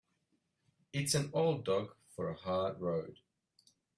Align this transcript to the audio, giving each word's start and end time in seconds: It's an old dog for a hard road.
It's 0.93 1.13
an 1.13 1.29
old 1.31 1.63
dog 1.63 1.93
for 2.15 2.31
a 2.31 2.35
hard 2.35 2.81
road. 2.81 3.19